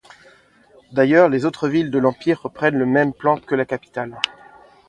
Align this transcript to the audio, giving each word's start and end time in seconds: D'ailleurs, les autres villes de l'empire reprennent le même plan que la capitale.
D'ailleurs, 0.93 1.29
les 1.29 1.45
autres 1.45 1.67
villes 1.69 1.91
de 1.91 1.99
l'empire 1.99 2.41
reprennent 2.41 2.73
le 2.79 2.87
même 2.87 3.13
plan 3.13 3.37
que 3.37 3.53
la 3.53 3.65
capitale. 3.65 4.19